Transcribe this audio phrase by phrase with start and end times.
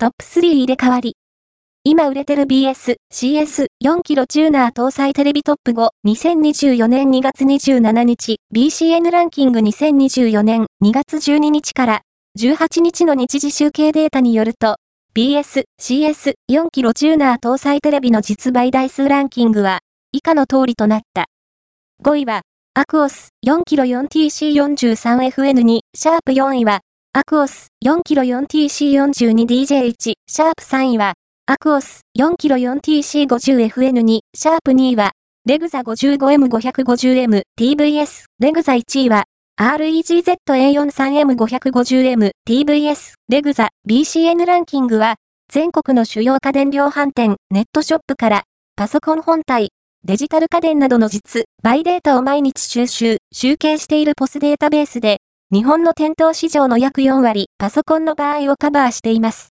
[0.00, 1.16] トップ3入れ替わり。
[1.82, 12.02] 今売れてる BS、CS、4キロチューナー搭載テレビトップ5、2024年2月27日、BCN ランキング2024年2月12日から
[12.38, 14.76] 18日の日時集計データによると、
[15.16, 19.80] BS、CS、4キロチューナー搭載テレビの実売台数ランキングは、
[20.12, 21.26] 以下の通りとなった。
[22.04, 22.42] 5位は、
[22.74, 26.82] アクオス 4kg4TC43FN2、シャープ4位は、
[27.18, 31.14] アクオス 4kg4TC42DJ1、シャープ3位は、
[31.46, 35.10] アクオス 4kg4TC50FN2、シャープ2位は、
[35.44, 39.24] レグザ 55M550M、TVS、レグザ1位は、
[39.60, 45.16] REGZ-A43M550M、TVS、レグザ、BCN ランキングは、
[45.52, 48.44] 全国の主要家電量販店、ネットショップから、
[48.76, 49.70] パソコン本体、
[50.04, 55.17] デジタル家電などの実、バイデータを毎日収集、集計しているポスデータベースで、
[55.50, 59.46] 日本の店頭市場の約4割、パソコンの場合をカバーしています。